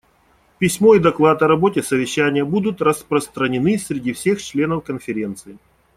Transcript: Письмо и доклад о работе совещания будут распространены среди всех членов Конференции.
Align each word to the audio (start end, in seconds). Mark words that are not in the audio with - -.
Письмо 0.57 0.95
и 0.95 0.99
доклад 0.99 1.43
о 1.43 1.47
работе 1.47 1.83
совещания 1.83 2.43
будут 2.43 2.81
распространены 2.81 3.77
среди 3.77 4.13
всех 4.13 4.41
членов 4.41 4.83
Конференции. 4.83 5.59